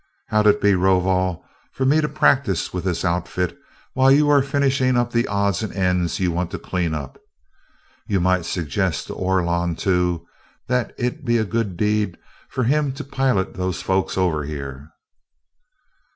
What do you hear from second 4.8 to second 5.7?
up the odds